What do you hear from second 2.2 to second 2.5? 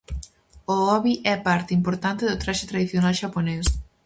do